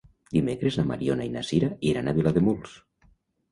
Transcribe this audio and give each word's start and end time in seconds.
Dimecres 0.37 0.77
na 0.79 0.85
Mariona 0.91 1.27
i 1.29 1.35
na 1.37 1.45
Sira 1.51 1.71
iran 1.93 2.11
a 2.11 2.17
Vilademuls. 2.19 2.77